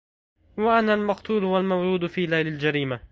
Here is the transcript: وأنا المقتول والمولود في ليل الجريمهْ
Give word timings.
وأنا 0.57 0.93
المقتول 0.93 1.43
والمولود 1.43 2.05
في 2.07 2.25
ليل 2.25 2.47
الجريمهْ 2.47 2.99